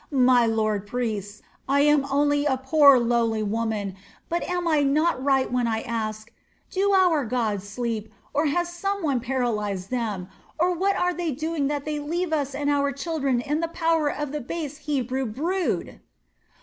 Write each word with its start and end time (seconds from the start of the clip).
My 0.09 0.47
lord 0.47 0.87
priests, 0.87 1.43
I 1.69 1.81
am 1.81 2.07
only 2.09 2.47
a 2.47 2.57
poor 2.57 2.97
lowly 2.97 3.43
woman, 3.43 3.95
but 4.29 4.41
am 4.49 4.67
I 4.67 4.81
not 4.81 5.23
right 5.23 5.51
when 5.51 5.67
I 5.67 5.81
ask: 5.83 6.33
Do 6.71 6.91
our 6.93 7.23
gods 7.23 7.69
sleep, 7.69 8.11
or 8.33 8.47
has 8.47 8.67
some 8.73 9.03
one 9.03 9.19
paralyzed 9.19 9.91
them, 9.91 10.27
or 10.59 10.73
what 10.73 10.95
are 10.95 11.13
they 11.13 11.29
doing 11.31 11.67
that 11.67 11.85
they 11.85 11.99
leave 11.99 12.33
us 12.33 12.55
and 12.55 12.67
our 12.67 12.91
children 12.91 13.41
in 13.41 13.59
the 13.59 13.67
power 13.67 14.09
of 14.11 14.31
the 14.31 14.41
base 14.41 14.77
Hebrew 14.79 15.27
brood?" 15.27 15.99